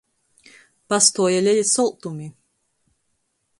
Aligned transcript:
Pastuoja 0.87 1.43
leli 1.45 1.63
soltumi. 1.73 2.27